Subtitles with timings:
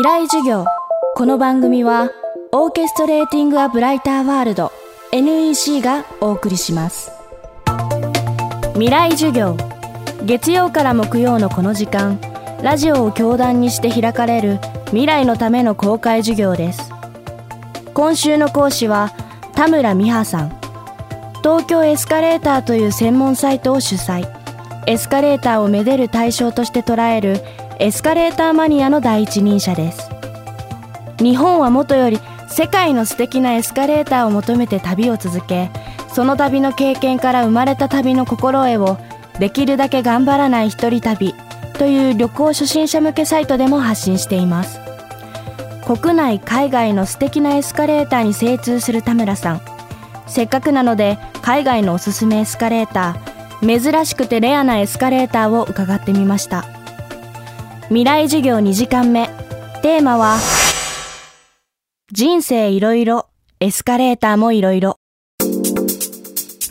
[0.00, 0.64] 未来授業。
[1.14, 2.08] この番組は
[2.52, 4.72] オーケストレーティング・ア・ブライター・ワールド
[5.12, 7.12] NEC がお送りします。
[8.72, 9.58] 未来授業。
[10.24, 12.18] 月曜から木曜のこの時間
[12.62, 16.90] ラジオを教壇にして開かれる未来のための公開授業です。
[17.92, 19.12] 今週の講師は
[19.54, 20.60] 田村美葉さん。
[21.42, 24.26] 東京エスカレーターという専門サイトを主催。
[24.86, 27.42] エスカレーターをめでる対象として捉える
[27.80, 30.10] エスカレーターマニアの第一人者です。
[31.16, 35.70] 日本はもとより世界の素敵なエスカレーターを求めて旅を続け
[36.12, 38.98] その旅の経験から生まれた旅の心得を
[39.38, 41.34] できるだけ頑張らない一人旅
[41.78, 44.78] という旅行初心者向けサイトでも発信しています。
[45.86, 49.62] 国内海外の素敵なエスカレーターに精通する田村さん。
[50.26, 56.79] せっかくなので海外のおすすめエスカレーター珍しくてレアなエスカレーターを伺ってみました。
[57.90, 59.26] 未来授業2時間目。
[59.82, 60.38] テーマは
[62.12, 63.26] 人生いろいろ
[63.58, 64.99] エスカレーターもいろいろ。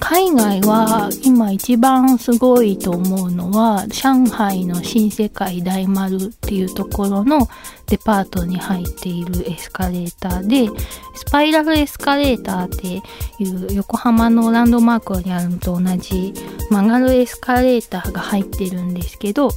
[0.10, 7.48] 海外は今一番すごいと思うのは上海の新世界大丸っていうところの
[7.86, 10.68] デパートに入っているエスカレーターで
[11.14, 12.88] スパイラルエスカレーターって
[13.44, 16.34] いう横浜のランドマークにあるのと同じ
[16.72, 19.50] 曲がるエスカレーターが入ってるんですけど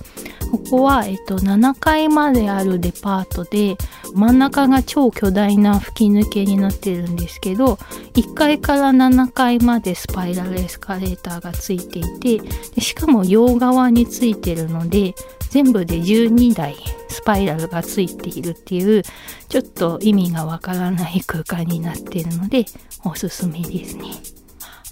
[0.53, 3.79] ここは、えっと、7階まであるデパートで
[4.15, 7.75] 真ん中が超巨大な吹き抜けになってるんですけど
[8.15, 12.39] 1階から7階までスパイラルエスカレーターがついていて
[12.75, 15.15] でしかも両側についてるので
[15.51, 16.77] 全部で12台
[17.09, 19.03] スパイラルがついているっていう
[19.49, 22.65] ちょっと意味がわからない空間になってるので
[23.05, 24.05] おすすめですね。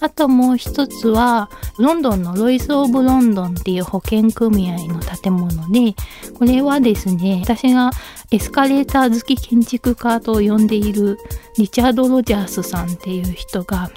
[0.01, 5.93] あともう一つは、ロンドンのロイス・オブ・ロンドンっていう保険組合の建物で、
[6.33, 7.91] これはですね、私が
[8.31, 11.19] エスカレーター好き建築家と呼んでいる
[11.59, 13.91] リチャード・ロジャースさんっていう人が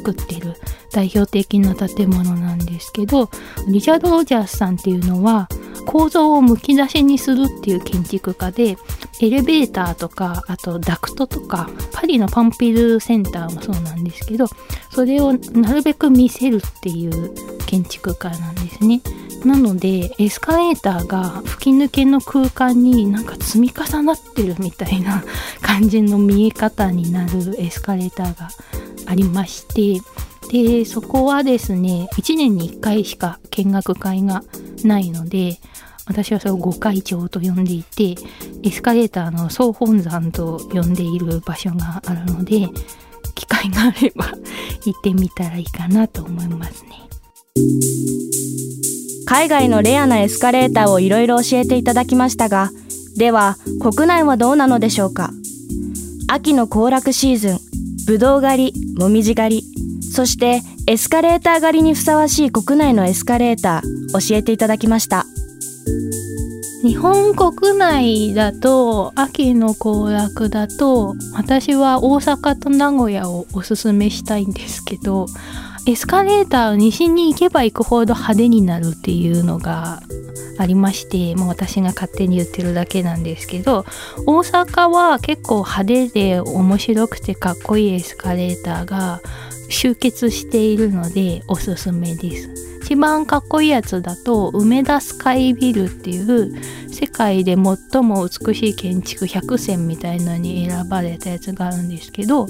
[0.00, 0.54] 作ってる
[0.92, 3.30] 代表的な建物なんですけど、
[3.68, 5.48] リチャード・ロジャースさんっていうのは
[5.86, 8.76] 構造をむき出しにするっていう建築家で、
[9.20, 14.46] エレベーターとか、あとダクトとか、パリのパンピルセンターもそうなんですけど、
[14.90, 17.34] それをなるべく見せるっていう
[17.66, 19.02] 建築家なんですね。
[19.44, 25.24] なので、エスカレーターが吹き抜けの空間になんか積み重なってるみたいな
[25.62, 28.48] 感じの見え方になるエスカレーターが
[29.10, 30.00] ありまして、
[30.52, 34.44] で、そこはですね、1年に1回しか見学会が
[34.84, 35.58] ないので、
[36.06, 38.14] 私はそれを御会長と呼んでいて、
[38.62, 42.68] エスカレーターの総本山と呼んでいる場所があるので、
[43.34, 44.26] 機会があれば
[44.86, 46.90] 行ってみたらいいかなと思いますね。
[49.26, 52.70] 海外のレアなエスカレーターをいろいろ教えていただきましたが、
[53.16, 55.30] では国内はどうなのでしょうか？
[56.28, 57.58] 秋の行楽シーズン、
[58.06, 65.24] ぶどう狩り、もみじ狩り、そしてエスカレーター狩りにふさわしい国内のエスカレーター教えていただきました。
[66.82, 75.26] 日本国内だと秋の行楽だと私は大阪と名古屋をおすすめしたいんですけど
[75.86, 80.00] エスカレーターを西に行けば行くほど派手になるっていうのが
[80.58, 83.86] ありましてもう私が勝手に言ってるだけなんですけど
[84.26, 89.20] 大阪は結構派手で面白くてかっこいいエスカレーターが
[89.70, 92.70] 集結しているのでおすすめです。
[92.82, 96.52] 一番かっこいいやつだと梅田スカイビルっていう
[96.92, 102.48] 世界で最も美しい建築100選みたいなのに選ばれたやつがあるんですけど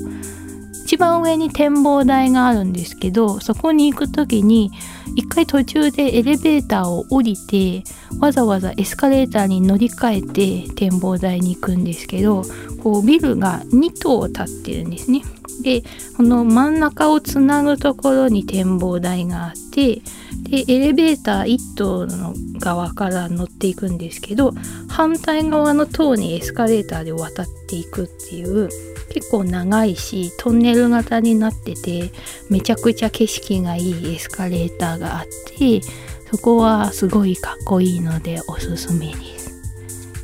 [0.91, 4.73] 一番上に展望台があるんですけどそこに行く時に
[5.15, 7.85] 一回途中でエレベーターを降りて
[8.19, 12.43] わざわざエスカレーターに乗り換えて展望台に行くんですけど
[12.83, 15.23] こうビルが2棟建ってるんですね。
[15.63, 15.83] で
[16.17, 20.03] この真ん中をつなぐところに展望台があって
[20.51, 24.53] でエレベーター1棟の側から乗っていくんですけど
[24.89, 28.69] 反対側の塔にエスカレーターで渡っていくっていう
[29.13, 32.13] 結構長いしトンネル型になってて
[32.49, 35.27] めちゃくちゃ景色がいいエスカレーターがあっ
[35.57, 35.81] て
[36.31, 39.40] そこはすごいかっこいいのでおすすめです。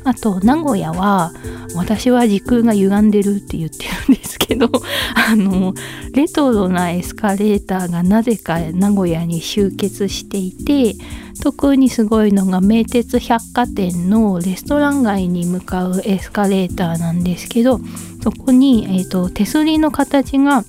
[0.07, 1.33] あと、名古屋は、
[1.75, 4.71] 私は時空が歪んでるって言ってるんですけど、
[5.29, 5.73] あの、
[6.13, 10.95] レトロなエスカレーターがなぜか名古屋に集結していて、
[11.43, 17.81] 特にすごいのが名鉄百貨店のレストラン街に向かうエスカレーターなんですけど、
[18.23, 20.63] そこに、えーと、手すりの形が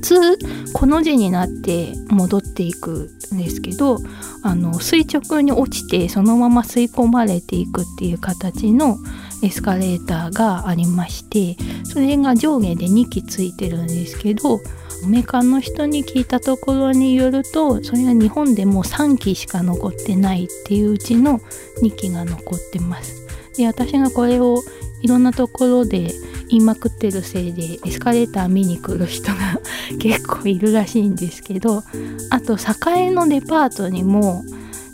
[0.00, 0.38] 通
[0.72, 3.98] この字になって戻っていくんですけど
[4.42, 8.96] あの垂直に落ちてそのまま吸い込まれていくっていう形の
[9.42, 14.60] エスカレーターがありましてそれが上下で2機ついてるんですけど
[15.06, 21.40] メーカーの人に聞いたところによるとそれが日本でもう3機しか残ってないっていううちの
[21.82, 23.26] 2機が残ってます。
[23.56, 24.62] で私がこれを
[25.02, 26.12] いろんなところで
[26.50, 29.60] いまくってるせいでエスカレーター見に来る人が
[30.00, 31.82] 結構いるらしいんですけど
[32.30, 34.44] あと栄のデパートにも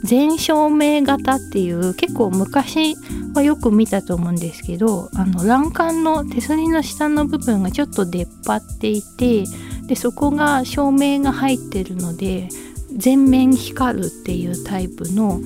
[0.05, 2.97] 全照明型っていう結構昔
[3.35, 9.45] はよく見たと思うんですけどあの欄干の手すりの下の部分がちょっと出っ張っていて
[9.87, 12.49] でそこが照明が入ってるので
[12.97, 15.41] 全面光るっていうタイプの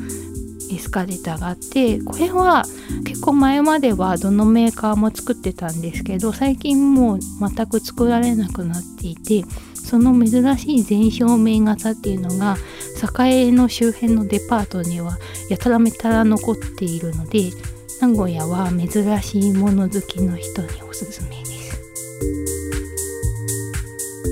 [0.72, 2.64] エスカレーターがあってこれは
[3.04, 9.44] 結構前まではどのメーカーも作ってたんですけど最近もう全く作られなくなっていて
[9.74, 12.56] その珍しい全照明型っていうのが
[13.26, 15.18] 栄の周辺のデパートには
[15.48, 17.50] やたらめたら残っているので
[18.00, 21.50] 名古屋は珍しいもの好きの人におすすめです。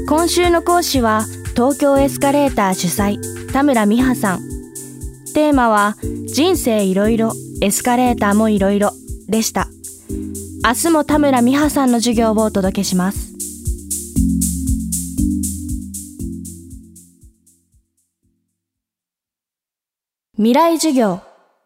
[0.09, 1.25] 今週の講師は
[1.55, 3.19] 東京エスカレーター主催
[3.53, 4.48] 田村美葉さん。
[5.39, 5.95] テーマは
[6.27, 7.33] 人生いろいろ
[7.63, 8.91] エスカレーターもいろいろ
[9.29, 9.69] でした
[10.65, 13.29] 明日も田村美葉さんの授業をお届けします
[20.35, 21.21] 未来授業。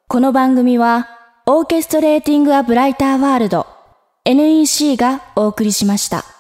[0.09, 1.09] この番組は、
[1.45, 3.67] オーケストレーティング・ア・ブライター・ワールド
[4.25, 6.32] NEC がお送りしました。